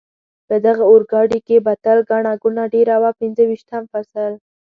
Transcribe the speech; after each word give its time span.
په 0.47 0.55
دغه 0.65 0.83
اورګاډي 0.91 1.39
کې 1.47 1.57
به 1.65 1.73
تل 1.83 1.97
ګڼه 2.09 2.33
ګوڼه 2.41 2.63
ډېره 2.73 2.95
وه، 3.01 3.11
پنځه 3.19 3.41
ویشتم 3.49 3.83
فصل. 3.91 4.31